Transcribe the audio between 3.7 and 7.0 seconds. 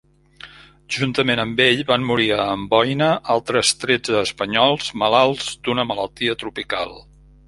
tretze espanyols malalts d'una malaltia tropical.